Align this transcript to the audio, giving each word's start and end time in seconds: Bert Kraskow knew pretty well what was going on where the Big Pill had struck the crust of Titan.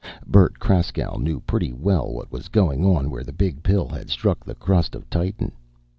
Bert 0.25 0.57
Kraskow 0.57 1.19
knew 1.19 1.41
pretty 1.41 1.71
well 1.73 2.11
what 2.11 2.31
was 2.31 2.47
going 2.47 2.83
on 2.83 3.11
where 3.11 3.23
the 3.23 3.31
Big 3.31 3.61
Pill 3.61 3.87
had 3.87 4.09
struck 4.09 4.43
the 4.43 4.55
crust 4.55 4.95
of 4.95 5.07
Titan. 5.11 5.51